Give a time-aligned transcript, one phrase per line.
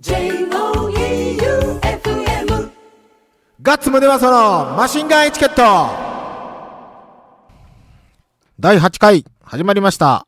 [0.00, 0.20] J-O-E-U-F-M
[3.60, 5.90] ガッツムネマソのマシンガンエチケット
[8.60, 10.24] 第8回始まりました。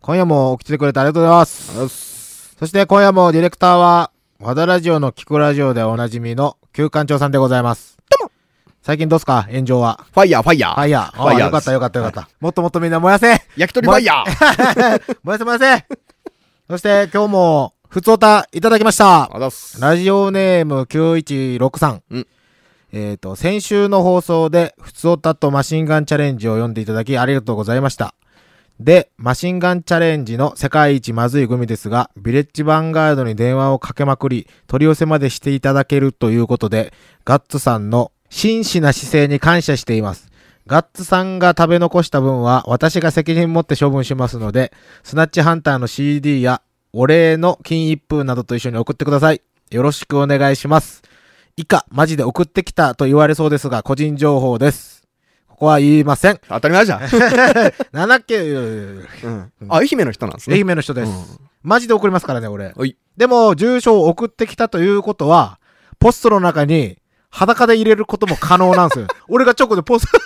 [0.00, 2.56] 今夜も起きてくれてありがとうございます。
[2.58, 7.98] そして今夜もディレクターは、和田ラジオの聞くラジオでおなじみの旧館長さんでございます。
[8.80, 9.42] 最近どうすか？
[9.50, 10.06] 炎上は。
[10.14, 10.74] ファイヤー、ファイヤー。
[10.74, 11.12] ファイヤー。
[11.12, 12.30] ファイヤーあよかったよかったよかった。
[12.40, 15.02] もっともっとみんな燃やせ焼き鳥ファイヤー。
[15.22, 15.86] 燃やせ燃やせ
[16.70, 19.28] そして今日も、ふつおたいただきました。
[19.78, 22.00] ラジオネーム9163。
[22.08, 22.26] うん
[22.90, 28.14] えっ、と、先週の放送で、ふつおたとマシンガンチャレンジを読んでいただきありがとうございました。
[28.80, 36.94] で、マシンガンチャレンジの世界一まずいグミですが、ビレッジヴァンガードに電話をかけまくり、取り寄せまでしていただけるということで、
[37.26, 40.30] ガッツさんの真摯な姿勢に感謝しています。
[40.66, 44.72] ガッツさんが食べ残した分は私が責任持って処分しますので、
[45.02, 46.62] スナッチハンターの CD や
[46.94, 49.40] お礼の金一封などと一緒に送ってください。
[49.70, 51.02] よろしくお願いします。
[51.56, 55.08] 以下、マジで送ってきたと言われそうですが、個人情報です。
[55.48, 56.40] ここは言いません。
[56.48, 57.00] 当たり前じゃん。
[57.92, 59.08] なんだっけ、うん。
[59.70, 60.56] あ、愛媛の人なんですね。
[60.56, 61.40] 愛媛の人です。
[61.62, 62.74] マジで送りますからね、俺。
[62.76, 62.94] はい。
[63.16, 65.60] でも、住所を送ってきたということは、
[65.98, 66.98] ポストの中に
[67.30, 69.06] 裸で入れることも可能なんですよ。
[69.28, 70.18] 俺が直でポスト、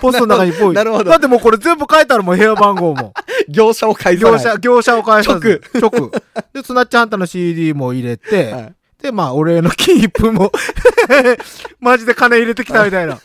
[0.00, 0.74] ポストの中にポイ。
[0.76, 3.12] なるほどだってもうこれ全部書いてあるもん、部屋番号も。
[3.48, 5.62] 業者を介さ業者、業者を返さず。
[5.74, 5.90] 直。
[5.90, 6.10] 直。
[6.52, 10.52] で、スナッチハンターの CD も入れて、はいで、まあ、俺の金一封も、
[11.80, 13.18] マジで金入れてきたみたいな。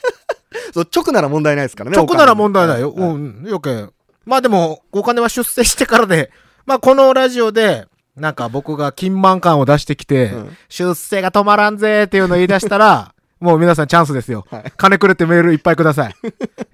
[0.73, 1.97] そう、直なら問題ないですからね。
[1.97, 2.93] 直なら問題ないよ。
[2.93, 3.87] はいうん、よけ。
[4.25, 6.31] まあでも、お金は出世してからで、
[6.65, 14.45] まあこのラジオで、なんか僕が金満感を出してきて、うん出世が止まらんぜっていうのを言い出したら、もう皆さんチャンスですよ。
[14.49, 16.15] はい金くれってメールいっぱいください。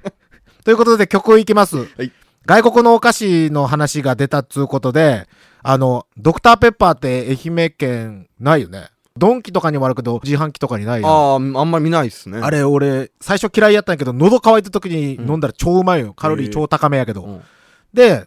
[0.64, 1.78] ということで曲いきます。
[2.00, 2.12] い
[2.46, 5.28] 外国のお菓子の話が出たっつうことで、
[5.64, 8.90] あの、ドクターペッパーって愛媛県ないよね。
[9.18, 11.08] ドンキとかにもあるけど、自販機とかにないよ。
[11.08, 12.40] ああ、あんまり見ないっすね。
[12.42, 16.14] あれ、俺、最初嫌いやったんやけど、喉乾いた時に飲んだら超うまいよ。
[16.14, 17.24] カロリー超高めやけど。
[17.24, 17.42] うん
[17.94, 18.26] で、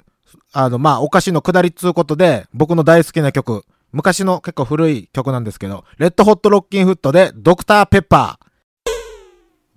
[0.53, 3.65] あの、まあ、お菓子の下りっつうことで、僕の大好きな曲、
[3.95, 8.41] 昔の結構古い曲なんですけど、レッドホットロッキンフットで、ドクターペッパ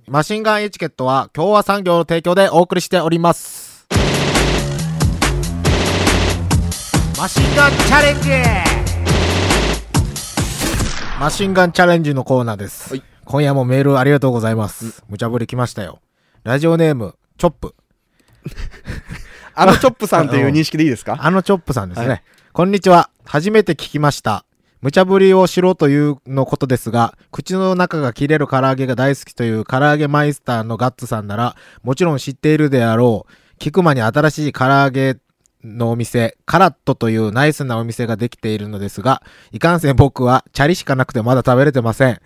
[0.09, 0.11] ー。
[0.11, 3.85] マシンガンエチケットは、共和産業の提供でお送りしております。
[7.15, 8.29] マシンガンチャレンジ
[11.19, 12.93] マシンガンチャレンジのコーナーです。
[12.93, 15.03] はい今夜もメールありがとうございます。
[15.09, 15.99] 無茶ぶり来ましたよ。
[16.45, 17.75] ラジオネーム、チョップ。
[19.53, 21.17] あのチョップさんという認識でいいですか？
[21.21, 22.07] あのチョップさんですね。
[22.07, 22.23] はい
[22.53, 23.09] こんにちは。
[23.27, 24.45] 初めて聞きました。
[24.79, 33.61] 無茶ぶりをしろというのことですが、口の中が切れる唐揚げが大好きという唐揚げマイスターのガッツさんなら、もちろん知っているであろう。
[33.61, 35.17] 聞く間に新しい唐揚げ
[35.63, 42.21] のお店、カラットというナイスなお店ができているのですが、いかんせん僕はチャリしかなくてまだ食べれてません。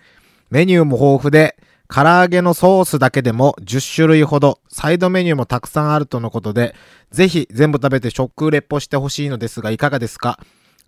[0.50, 1.56] メニューも豊富で、
[1.88, 6.74] 唐揚げのソースだけでも10種類ほど、サイドメニューもたくさんあるとのことで、
[7.10, 10.38] ぜひ全部食べて食レポしてほしいのですがいかがですか？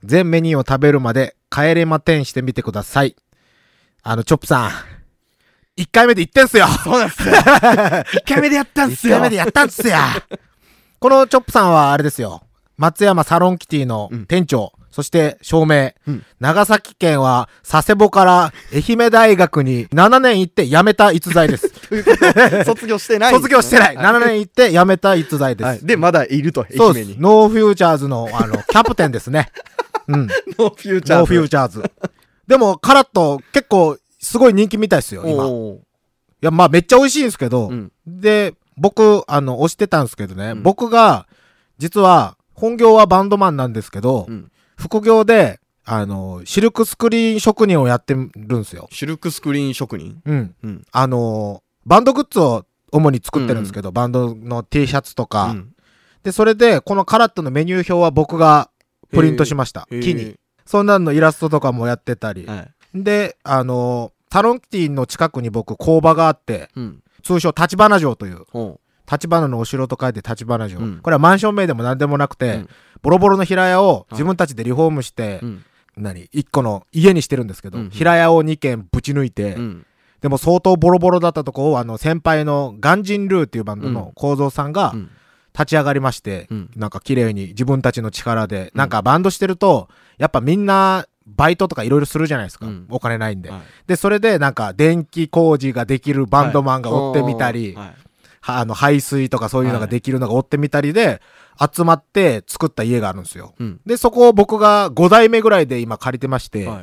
[0.02, 3.16] 全メニューを食べるまで帰れまてんしてみてください。
[4.02, 4.70] あの、チョップさん。
[5.80, 7.34] 1回目で言ってんすよそう ですよ。
[8.14, 9.16] 一回目でやったんす1よ。
[9.16, 9.96] 回目でやったんすよ
[11.00, 12.42] このチョップさんはあれですよ。
[12.76, 21.72] 松山サロンキティの店長、そして照明、うん長崎県は佐世保から愛媛大学に7年行って辞めた逸材です。
[22.64, 23.32] 卒業してない。
[23.34, 23.96] 卒業してない。
[23.96, 25.66] は7年行って辞めた逸材です。
[25.66, 25.80] はい。
[25.82, 27.06] で、まだいると、そうです。
[27.06, 27.20] 愛媛に。
[27.20, 29.50] ノーフューチャーズの、あの、キャプテンですね。
[30.08, 30.26] うん。
[30.58, 31.12] ノーフューチャーズ。
[31.14, 31.90] ノーフューチャーズ。
[32.46, 35.46] でも、カラッと結構、すごい人気みたいですよ、今。
[35.46, 35.80] い
[36.40, 41.26] や、まあ、めっちゃ美味しいんですけど、うんで、僕、あの、推してたんですけどね、うん僕が、
[41.78, 48.88] 実は、本業はバンドマンなんですけど、うん副業で、あの、シルクスクリーン職人をやってるんですよ。
[48.90, 50.20] シルクスクリーン職人？
[50.24, 50.54] うん。
[50.62, 50.84] うん。
[50.90, 55.74] あの、バンドグッズを主に作ってるんですけど、バンドの T シャツとか、うん
[56.24, 58.70] で、それで、このカラットのメニュー表は僕が
[59.10, 59.86] プリントしました。
[59.90, 60.36] 木に。
[60.66, 62.46] そんなんのイラストとかもやってたり。
[62.46, 63.02] はい。
[63.02, 67.02] で、あの、タロンキティの近くに僕工場があって、うん。
[67.22, 68.80] 通称立花城という、ほ
[69.10, 70.80] 立花のお城と書いて立花城。
[70.80, 72.68] うんこれはマンション名でも何でもなくて、うん
[73.02, 75.46] ボロボロの平屋を自分たちでリフォームして、う。
[75.46, 75.64] うん。
[75.96, 76.28] 何？
[76.32, 79.86] 一個の家にしてるんですけど、うん平屋を2軒ぶち抜いて、うん。
[80.22, 85.10] でも相当ボロボロだったとこを、あの、先輩のガンジンルーっていうバンドの構造さんがうん
[85.54, 86.70] 立ち上がりまして、うん。
[86.76, 92.86] なんか綺麗に自分たちの力で、なんかバンドしてると、やっぱみんな、バイトとかいろいろするじゃないですか、うん。
[92.90, 93.60] お金ないんで、はい。
[93.86, 97.86] で、それでなんか電気工事ができるバンドマンが追ってみたり、はい。
[97.86, 97.94] は
[98.46, 101.22] あの排水とかそういうのができるのが追ってみたりで、
[101.58, 103.54] 集まって作った家があるんですよ。
[103.58, 103.80] うん。
[103.86, 106.82] で、そこを僕が5代目ぐらいで今借りてまして、は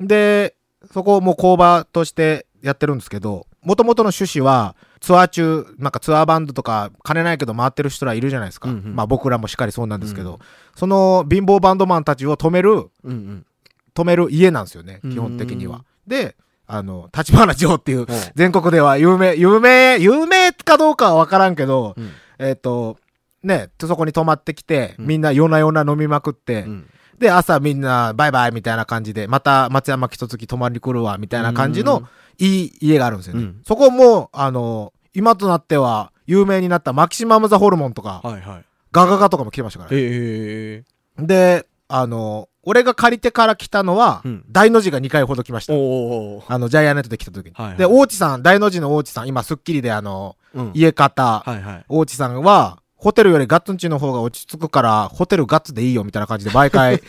[0.00, 0.06] い。
[0.06, 0.54] で、
[0.92, 8.70] そこをもう工場としてやってるんですけど、もともとの趣旨は、ツアー中、なんかツアーバンドとか、金ないけど回ってる人らいるじゃないですか。
[8.70, 10.38] うんうんまあ僕らもしっかりそうなんですけど、うん
[10.74, 13.46] その貧乏バンドマンたちを止める、うんうん。
[13.94, 15.84] 止める家なんですよね、うん基本的には。
[16.06, 22.96] で、あの、立花城っていう、全国では有名、有名、有名かどうかはわからんけど、うんえっ、と、
[23.42, 26.90] ね、そこに泊まってきて、うんみんな夜な夜な飲みまくって、うん。
[27.18, 32.08] で、朝みんなバイバイみたいな感じで、また松山一月泊まりに来るわ、みたいな感じの
[32.38, 33.42] いい家があるんですよね。
[33.42, 38.64] うんそこも、あの、今となっては有名になったマキシマム・ザ・ホルモンとか、はいはい。
[38.92, 39.96] ガガガとかも来てましたからね。
[39.98, 40.84] え
[41.18, 41.22] え。
[41.26, 45.72] で、あの、俺が借りてから来たのは、うん大の字が2回ほど来ました。
[45.72, 47.52] あの、ジャイアンネットで来た時に。
[47.52, 50.70] はいはいで、大地さん、大の字の大地さん、今、スッキリであの、うん。
[50.74, 51.84] 家方、はいはい。
[51.88, 57.02] 大地さんは、ホテルよりガッツンチの方が落ち着くから、ホテルガッツでいいよみたいな感じで毎回、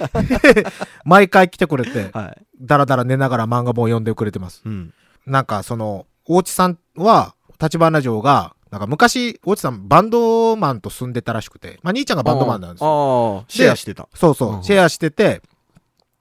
[1.05, 2.45] 毎回来てくれて、はい。
[2.61, 4.63] だらだら寝ながら漫画本読んでくれてます。
[4.65, 4.93] うん。
[5.25, 13.39] なんかその、大地さんは、立花城が、なんか昔、大地さんバンドマンと住んでたらしくて、まあ兄ちゃんがバンドマンなんですよ。
[13.39, 14.09] ああ、シェアしてた。
[14.13, 15.41] そうそう、うんシェアしてて、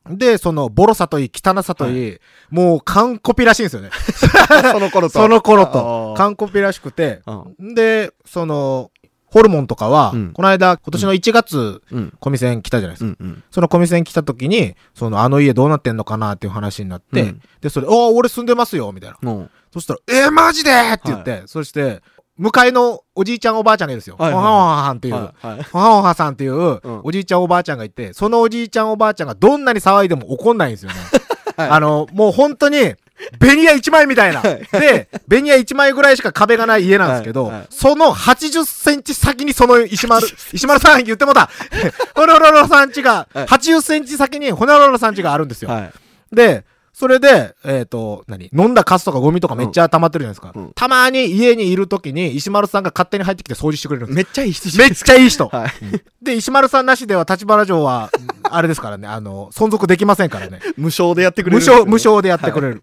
[0.09, 2.19] で、その、ボロさといい、汚さといい、
[2.51, 3.91] もう完コピらしいんですよね。
[4.73, 5.15] その頃と。
[5.21, 7.75] その頃あとー、完コピらしくて、うん。
[7.75, 8.91] で、その、
[9.33, 12.13] ホルモンとかは、うんこの間、今年の1月、うん。
[12.21, 13.17] コミセン来たじゃないですか。
[13.19, 13.27] うん。
[13.27, 13.45] うん。
[13.51, 19.17] そのコミセン来た時に、その、あの家どうなってんのかなっていう話になって、うんで、それ、ああ、俺住んでますよ、みたいな。
[19.23, 22.03] もそしたら、えー、マジでって言って、そして、
[22.37, 24.17] 向かいのおじいちゃんおばあちゃんがいるんですよ。
[24.19, 25.11] はいはいおはおははんってう。
[25.11, 25.17] いう。
[25.17, 25.47] はい。
[25.47, 25.67] はい。
[25.73, 30.97] おはおはさんっていう、んおじいちゃんおばあちゃんがいて、そのおじいちゃんおばあちゃんがどんなに騒いでも怒んないんですよね。
[31.57, 32.95] はいあの、もう本当に、
[33.39, 34.41] ベニヤ1枚みたいな。
[34.41, 41.51] はいで、ベニヤ1枚ぐらいしか壁がない家なんですけど、はいはいその80センチ先にその石丸、石丸さん言ってもうた。
[42.15, 45.71] ホノロロさん家が、はい80センチ先にホノロロさん家があるんですよ。
[45.71, 45.93] はい。
[46.33, 48.51] で、それで、えっ、と、何？
[48.53, 50.53] 飲んだカスとかゴミとかめっちゃ溜まってるじゃないですか。
[50.55, 54.17] うんたまに家にいる時に石丸さんが勝手に入ってきて掃除してくれるんですよ。
[54.17, 55.49] めっちゃいい人めっちゃいい人。
[55.49, 55.71] はい。
[56.23, 58.11] で、石丸さんなしでは立花城は、
[58.45, 60.61] あれですからね、あの、存続できませんからね。
[60.77, 62.83] 無償でやってくれる無償、無償でやってくれる。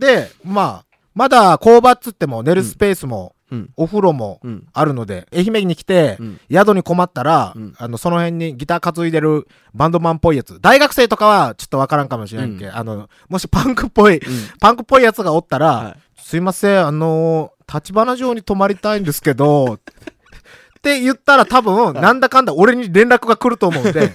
[0.00, 3.70] で、まあ、まだ工場っつっても寝るスペースも、うん。
[3.76, 4.66] お風呂もうん。
[4.72, 6.40] あるので、愛媛に来て、うん。
[6.50, 10.60] 宿に困ったら、うんあの、その辺にギター担いでるバンドマンっぽいやつ。
[10.60, 14.20] 大学生とかはちょっとわからんかもしれんけ、うんあの、もしパンクっぽい、
[14.60, 19.78] パンクっぽいやつがおったら、はすいません、あのー、立花城に泊まりたいんですけど、
[20.78, 24.14] って言ったら多分、なんだかんだ俺に連絡が来ると思うんで、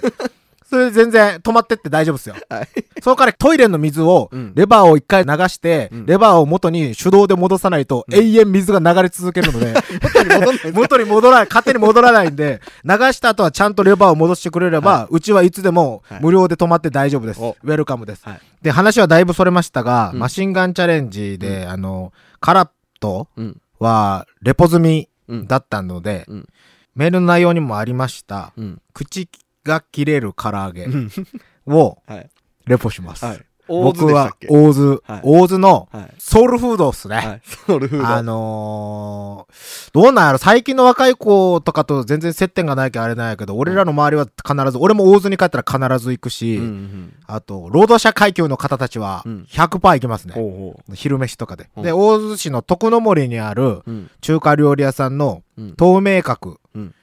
[0.75, 2.35] それで全然泊まってって大丈夫ですよ。
[2.49, 2.67] はい。
[3.01, 9.73] そこからトイレの水をうん、レバーを一回流して、うんレバーを元に手動で戻さないと、うん永遠水が流れ続けるので、
[10.73, 17.39] 元に戻らない、勝手に戻らないんで、 流した後はちゃんとレバーを戻してくれれば、うちはいつでもはい無料で泊まって大丈夫です。
[17.39, 18.23] おウェルカムです。
[18.25, 18.39] はい。
[18.61, 22.69] で、話はだいぶそれましたが、うんマシンガンチャレンジで、あの、カラッ
[22.99, 23.61] トうん。
[23.79, 25.47] はレポ済みうん。
[25.47, 26.47] だったので、うん
[26.95, 28.81] メールの内容にもありました、うん。
[29.65, 31.09] 口が切れる唐揚げうん。
[31.67, 32.29] をはい。
[32.67, 33.25] レポします。
[33.25, 33.39] はい。
[33.67, 36.13] 僕は大津、はい大津のはい。
[36.19, 37.15] ソウルフードっすね。
[37.15, 37.41] はい。
[37.43, 38.07] ソウルフード。
[38.07, 40.37] あのー、どうなんやろ？
[40.37, 50.29] 最近の若い子とかと全然接点がないけどあれなんやけど、俺らの周りは必ず、俺も大津に帰ったら必ず行くし、うんうんあと、労働者階級の方たちはうん100%行きますうん。
[50.29, 50.35] ね。
[50.35, 50.51] ほう
[50.87, 51.69] ほ昼飯とかで。
[51.75, 53.81] うんで、大洲市の徳の森にある。
[54.21, 55.75] 中華料理屋さんのうん。
[55.75, 56.93] 透明閣うん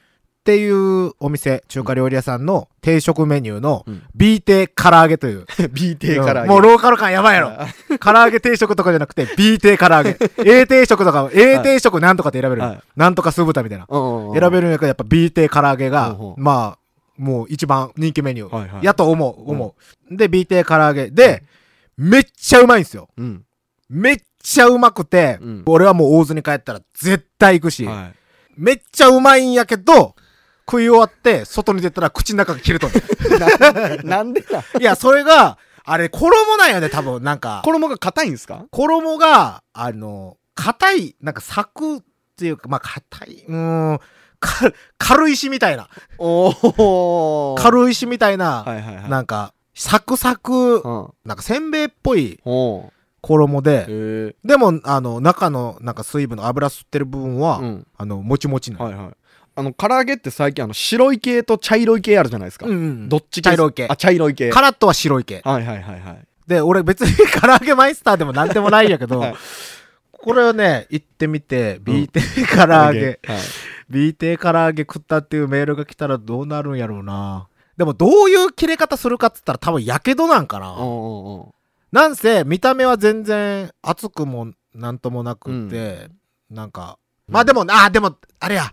[0.42, 4.02] っていうお店、中華料理屋さんの定食メニューのうん。
[4.12, 5.46] B 定唐揚げという。
[5.72, 6.44] B 定から。
[6.46, 7.52] もうローカル感やばいやろ。
[7.98, 10.18] 唐揚げ定食とかじゃなくて B 定唐揚げ。
[10.44, 12.62] A 定食とか、A 定食なんとかって選べる。
[12.62, 13.86] はいなんとか酢豚みたいな。
[13.88, 14.40] うん。
[14.40, 16.78] 選べるんやけど、やっぱ B 定唐揚げがまあ、
[17.16, 18.84] もう一番人気メニュー。
[18.84, 19.76] やと思う、思
[20.10, 20.16] う。
[20.16, 21.08] で、B 定唐揚げ。
[21.08, 21.44] で、
[21.96, 23.08] めっちゃうまいんですよ。
[23.16, 23.44] うん。
[23.88, 28.10] めっちゃうまくて、うん俺はもう大津に帰ったら絶対行くし、は
[28.56, 30.16] めっちゃうまいんやけど、
[30.72, 32.98] 食い終わって、外に出たら口の中が切れとんね
[34.02, 34.06] い。
[34.08, 34.80] なんでだん？
[34.80, 37.60] いや、それが、あれ、衣なんやで、多分、なんか。
[37.62, 38.64] 衣が硬いんですか？
[38.70, 42.00] 衣が、あの、硬い、なんかサクっ
[42.38, 43.98] ていうか、まあ、硬い、うーん、
[44.40, 45.88] か軽石みたいな。
[46.18, 46.48] お
[47.52, 47.54] お。
[47.58, 49.10] 軽石みたいな、はいはいはい。
[49.10, 51.08] なんか、サクサク、うん。
[51.26, 52.40] なんかせんべいっぽい
[53.20, 57.64] 衣で、へでも、あの、中の、なんか水分の油吸ってる部分は、え。
[57.66, 57.86] うん。
[57.98, 58.84] あの、もちもちなの。
[58.86, 59.10] はいはい。
[59.54, 62.66] あの、唐揚げって最近あの、白い系と茶色い系あるじゃないですか。
[62.66, 63.50] うんうんどっち系？
[63.50, 64.50] 茶色い系あ、茶色い系。
[64.50, 65.42] カラッとは白い系。
[65.44, 66.26] はいはいはいはい。
[66.46, 69.34] で、俺別に唐揚げマイスターでもなんでもないんやけど、はい
[70.24, 73.18] これをね、行ってみて、ビーテ唐揚げ。
[73.24, 73.38] はい。
[73.90, 77.48] BT 唐揚げ食ったっていうメールが来たらどうなるんやろうな。
[77.76, 80.70] でもどういう切れ方するかっつったら多分やけどなんかな。
[80.70, 81.44] うんうんうん
[81.90, 86.08] なんせ見た目は全然熱くもなんともなくって、
[86.50, 88.72] なんか、まあでも、あ、でも、あれや、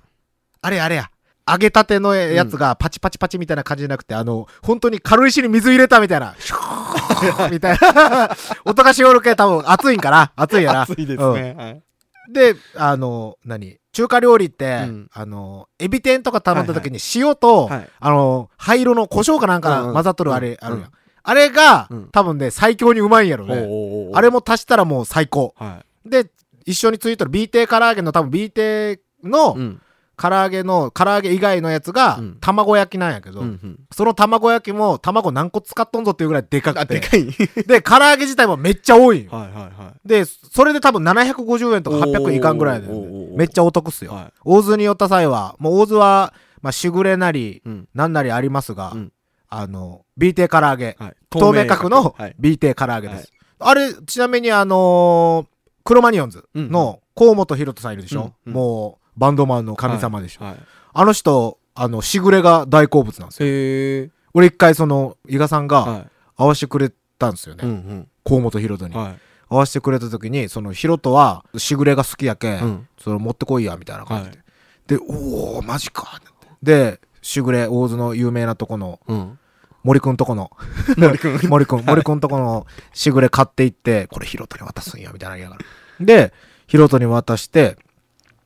[0.62, 1.10] あれあれや。
[1.50, 8.30] 揚げたてのやつがパチパチパチみたいな感じじゃなくて、あの、本当に軽石に水入れたみたいな、シューみたいな、
[8.66, 10.32] 音がしおるけ多分熱いんかな？
[10.36, 10.82] 熱いやな。
[10.84, 11.56] 熱いですね。
[11.58, 11.84] はいうん
[12.32, 13.80] で、あの、何？
[13.92, 20.92] 中華料理って、うんあの、エビ天とか頼んだ時に塩と、はいあの、灰色の胡椒かなんかうんうん混ざっとるあれ、うんあるやん。
[21.24, 23.56] あれが、うん多分ね、最強にうまいんやろおうね。
[23.56, 25.56] おうおうあれも足したらもう最高。
[25.58, 26.30] はで、
[26.66, 29.60] 一緒についてる B 亭唐揚げの多分 B 亭のい。
[29.60, 29.82] うん。
[30.20, 37.00] 唐揚げの、唐揚げ以外のやつがうん卵焼きなんやけど、うんうんその卵焼きも卵何個使っとんぞっていうぐらいでかあ、くて。
[37.00, 37.26] でかい。
[37.66, 39.32] で、唐揚げ自体もめっちゃ多いんよ。
[39.32, 44.08] はいはいはで、それで多分750円とか800円いかんぐらいで、おーおーおーめっちゃお得っすい。
[44.08, 44.14] よ。
[44.14, 44.34] はい。
[44.44, 47.88] 大津に寄った際は、もう大津は、まあ、しぐれなり、うん。
[47.94, 49.12] なんなりありますが、うん
[49.52, 51.14] あの、B 亭唐揚げ、はい。
[51.32, 52.36] 透明角のはい。
[52.38, 53.18] B 亭唐揚げです。
[53.18, 53.28] はい
[53.62, 60.56] あれ、ちなみにあのークロマニオンズの河本大翔さんいるでしょ、うんうんもう、バンドマンの神様でしょ、はい。
[60.94, 64.12] あの人、あの、しぐれが大好物なんですよ。
[64.34, 67.66] 俺一回その、伊賀さんがは合わせてくれたんですよね。
[67.66, 67.68] い。
[67.68, 68.96] うん河本大翔に。
[68.96, 69.02] うん。
[69.04, 69.18] はい。
[69.50, 74.38] 合わせてくれた時に、その、ヒロトは、しぐれが好きやけ、うんそれ持ってこいや、みたいな感じで。
[74.38, 74.44] は
[74.88, 76.22] で、おー、マジか。
[76.64, 79.40] で、しぐれ、大津の有名なとこの、うん。
[79.84, 80.52] 森くんとこの、
[80.98, 81.40] 森くん。
[81.50, 86.06] 森くん、森くんとこのしぐれ買っていって、これヒロトに渡すんや、みたいな言いながら。
[86.06, 86.34] で、
[86.68, 87.78] ヒロトに渡して、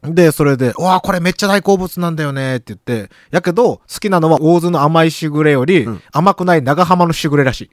[0.05, 7.69] で、それで、うわあこれめっちゃ大好物なんだよねって言って、やけど、好きなのは大津の甘いしぐれより、うん甘くない長浜のしぐれらしい。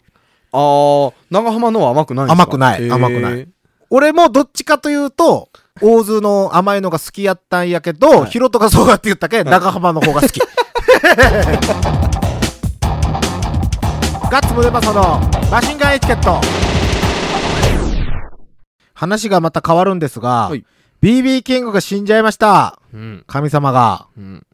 [0.52, 2.42] あー、長浜のは甘くないんですか？
[2.44, 3.48] 甘くないへー甘くない。
[3.90, 5.48] 俺もどっちかというと、
[5.82, 10.40] 大津の甘いのが好きやったんやけど、はいヒロトがそうだって言ったけ、長浜の方が好き。
[14.30, 15.20] ガッツムデパソの
[15.50, 16.40] マシンガンエチケット。
[18.94, 20.64] 話がまた変わるんですが、はい
[21.02, 22.78] BB キングが死んじゃいました。
[22.92, 23.24] うん。
[23.26, 24.06] 神様が。
[24.16, 24.46] うん。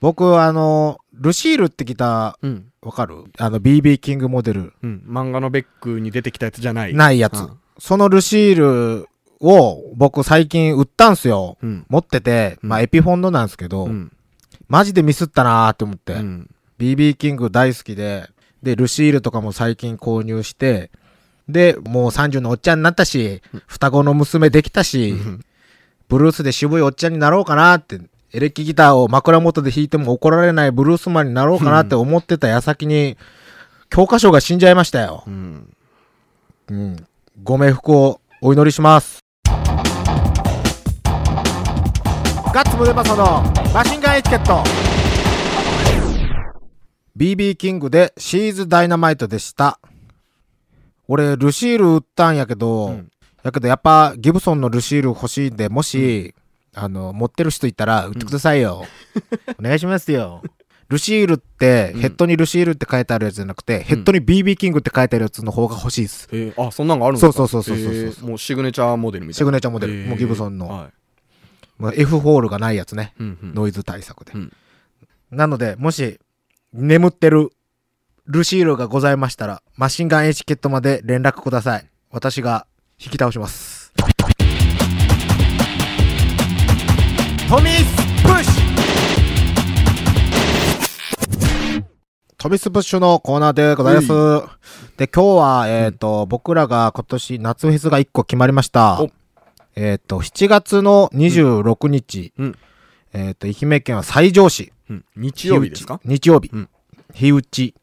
[0.00, 2.72] 僕、あの、ルシールってギタうん。
[2.82, 3.24] ー、わかる？
[3.38, 4.72] あの、BB キングモデル。
[4.82, 5.04] うん。
[5.08, 6.94] 漫画のベックに出てきたやつじゃない。
[6.94, 7.38] ないやつ。
[7.40, 9.08] うんそのルシール
[9.40, 11.58] を僕最近売ったんすよ。
[11.60, 11.84] うん。
[11.88, 14.12] 持ってて、まあうんエピフォンドなんですけど、うん。
[14.68, 16.50] マジでミスったなーって思って、うん。
[16.78, 18.28] BB キング大好きで、
[18.62, 20.92] で、ルシールとかも最近購入して、
[21.48, 25.44] で、もう30のおっちゃんになったし、双子の娘できたし、うん
[26.08, 28.00] ブルースで渋いおっちゃんになろうかなって、
[28.32, 33.16] エレキギターを枕元で弾いても怒られないブルースマンになろうかなって思ってた矢先に、
[33.90, 35.30] 教科書が死んじゃいましたよう。
[35.30, 35.74] ん。
[36.68, 36.96] うん。
[37.42, 39.20] ご冥福をお祈りします。
[42.52, 43.42] ガッツムデパソの
[43.72, 44.62] マシンガンエチケット。
[47.16, 49.78] BB キングでシーズダイナマイトでした。
[51.06, 53.10] 俺、ルシール売ったんやけど、うん
[53.44, 56.34] やけどやっぱギブソンのルシール欲しいんで、もし、
[56.74, 58.84] あの、持ってる人いたら売ってくださいよ。
[59.60, 60.42] お願いしますよ。
[60.88, 66.28] ルシールって、うんヘッドにルシールって書いてあるやつじゃなくて、ヘッドに BB キングって書いてあるやつの方が欲しいです。
[66.32, 67.32] えー、あ、そんなんがあるんですか？
[67.32, 69.38] そうそうそうそうそうえーもうシグネチャーモデルみたいな。
[69.38, 70.92] シグネチャーモデルえーもうギブソンのはい。
[71.78, 73.14] まあ F ホールがないやつね。
[73.18, 74.32] うんうんノイズ対策で。
[74.34, 74.52] うん
[75.30, 76.20] なので、もし、
[76.72, 77.50] 眠ってる
[78.26, 81.88] ルシールがございましたら、マシンガンエチケットまで連絡ください。
[82.10, 82.66] 私が
[83.00, 83.92] 引き倒します。
[87.48, 88.54] トミスプッシュ
[92.38, 94.08] トミスプッシュのコーナーでございます。
[94.96, 99.10] で、今日は、えっ、と、僕らが今年夏フェスが1個決まりましたお。
[99.76, 102.58] えっ、と、7月の26日、うん
[103.12, 104.72] えっ、と、愛媛県は西条市。
[104.90, 106.00] うん日曜日ですか？
[106.04, 106.50] 日曜日。
[106.52, 106.68] うん
[107.14, 107.74] 日打ち。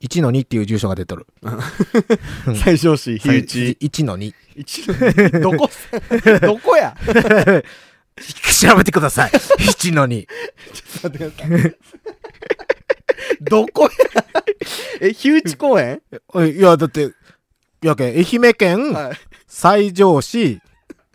[0.00, 1.26] 1の2っていう住所が出とる。
[2.62, 3.78] 最小子、日打ち。
[3.80, 4.32] 1の2。
[4.56, 5.70] 一のどこ？
[6.40, 6.94] どこや？
[8.60, 9.30] 調べてください。
[9.30, 10.26] 1の2。
[11.02, 11.76] 待ってください
[13.40, 14.24] どこや？
[15.00, 16.00] え、日打ち公園？
[16.56, 17.12] いや、だって、
[17.82, 19.16] やけん、愛媛県、はい。
[19.46, 20.60] 西条市、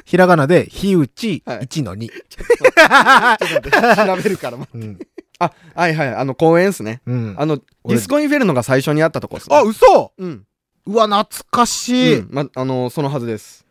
[0.06, 2.10] ひらがなで、日打ち、はい1の2。
[2.10, 4.58] ちょっと待って、調べるから。
[4.58, 5.00] うん。
[5.44, 7.02] あ、はいはい、あの公園っすね。
[7.06, 7.36] うん。
[7.38, 9.56] あの、デ俺ィスコインフェルノが最初にあったとこっすね。
[9.56, 10.46] あ、嘘うん。
[10.86, 12.20] うわ、懐かしい。
[12.20, 13.66] うん、ま、あの、そのはずです。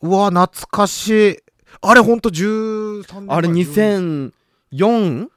[0.00, 1.36] うわ、懐かしい。
[1.80, 5.28] あれ、ほんと13年前あれ、2004?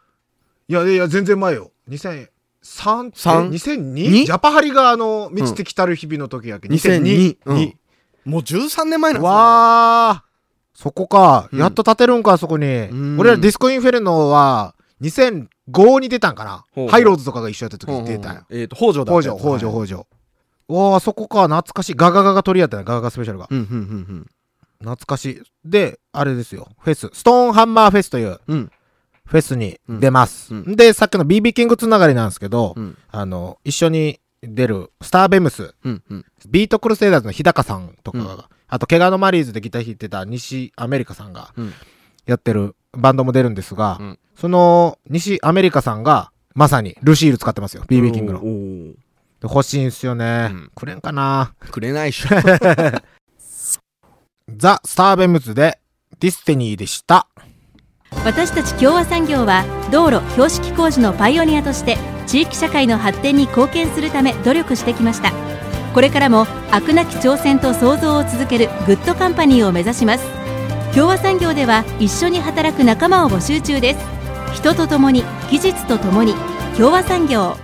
[0.67, 1.71] いや、いや、全然前よ。
[1.89, 2.27] 2003?
[2.61, 3.75] 三？2002?
[4.09, 6.67] にジャパハリが、あの、満ちてきたる日々の時やけ。
[6.67, 7.73] 2002 2002。
[8.25, 10.23] もう13年前なんですねわ
[10.73, 11.47] そこか。
[11.51, 13.17] うんやっと立てるんか、そこにん。
[13.19, 16.43] 俺らディスコインフェルノは、2005に出たんか
[16.75, 16.87] な？
[16.89, 18.45] ハイローズとかが一緒やった時に出たんや。
[18.49, 20.07] えっと、北条だ北条、北条、北条。
[20.67, 21.93] おー、そこか、懐かしい。
[21.95, 23.47] ガガガが取り合ったね、ガガガスペシャルが。
[23.51, 24.27] うん、うん、うん、
[24.79, 25.41] 懐かしい。
[25.63, 26.69] で、あれですよ。
[26.79, 27.09] フェス。
[27.13, 28.71] ストーンハンマーフェスといううん。
[29.25, 30.53] フェスに出ます。
[30.53, 32.97] うんで、さっきの BB キングつながりなんですけど、うん。
[33.11, 36.25] あの、一緒に出るスターベムズ、うん、うん。
[36.49, 41.73] ビートクルセイダーズの日高さんとかが、うんあと、毛皮のマリーズでギター弾いてた西アメリカさんがうん
[42.25, 48.41] やってるバンドも出るんですが、うんその西アメリカさんがまさにルシール使ってますよ、BB キングの。
[49.41, 50.49] 欲しいんすよね。
[50.51, 52.29] うんくれんかなくれないっしょ。
[54.57, 55.79] ザ・スターベムズで
[56.19, 57.29] ディスティニーでした。
[58.23, 65.31] 私たち共和産業は道路標識工事のパイオニアとして地域社会の発展に貢献するため努力してきました
[65.93, 70.44] これからも飽くなき挑戦と創造を続けるグッドカンパニーを目指します
[70.93, 73.99] 共和産業では一緒に働く仲間を募集中です
[74.53, 76.33] 人とともに技術とともに
[76.77, 77.55] 共和産業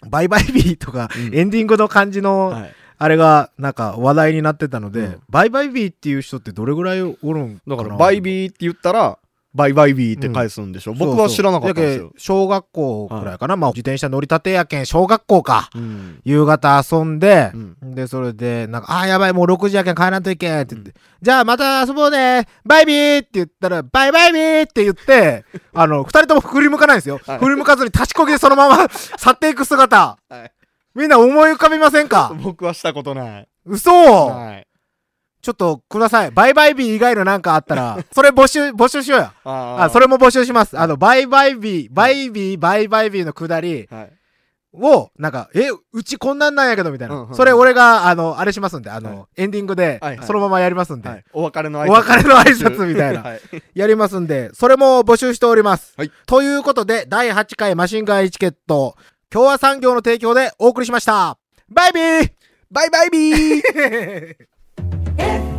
[0.08, 1.36] バイバイビーとか、うん。
[1.36, 2.74] エンディングの感じの、はい。
[3.00, 5.22] あれが、なんか話題になってたので、うん。
[5.30, 9.20] バイバイビーっていう人ってどれぐらいおるんだから、バイビーって言ったら、
[9.58, 10.94] バイバイビーって返すんでしょ？
[10.94, 15.70] 僕は知らなかったんですよ小学校くらいかな、まあ自転車乗りたてやけん、小学校か。
[15.76, 16.22] うん。
[16.24, 17.96] 夕方遊んでう、ん。
[17.96, 25.44] で、それで、なんか、あーやばい、もう6時やけん帰らんといけんって言って、じゃあまた遊ぼうねバイビーって言ったら、バイバイビーって言って、
[25.74, 27.20] あの、二人とも振り向かないんですよ。
[27.26, 30.18] はい振り向かずに立ちこぎでそのまま 去っていく姿。
[30.30, 30.52] はい
[30.96, 32.32] みんな思い浮かびませんか？
[32.42, 33.48] 僕はしたことない。
[33.68, 34.67] 嘘、はい。
[35.42, 36.32] ちょっとください。
[36.32, 39.34] バイバイビー以外のなんかあったら、 それ募集、募集しようや。
[39.44, 40.78] ああ、それも募集します。
[40.78, 44.14] あの、バイバイビー、バイビー、バイバイビーのくだりはい。
[44.74, 47.30] を、なんか、え、うちこんなんなんやけど、みたいな。
[47.34, 51.24] それ俺が、あの、あれしますんで、あの、はいエンディングでそのままやりますんで、はい。
[51.34, 53.40] お別れのお別れの挨拶みたいな はい。
[53.74, 55.94] やりますんで、それも募集しております。
[55.98, 58.96] はいということで、第8回マシンガンエチケット、
[59.30, 61.38] 共和産業の提供でお送りしました。
[61.70, 62.32] バイビー
[62.70, 64.36] バイバイビー
[65.20, 65.57] If